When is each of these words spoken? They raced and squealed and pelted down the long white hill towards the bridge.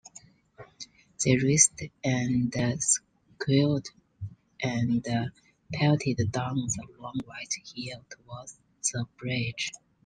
They 1.23 1.37
raced 1.37 1.79
and 2.03 2.51
squealed 2.81 3.85
and 4.59 5.03
pelted 5.71 6.31
down 6.31 6.55
the 6.55 6.87
long 6.97 7.19
white 7.25 7.53
hill 7.75 8.03
towards 8.09 8.57
the 8.81 9.05
bridge. 9.17 9.71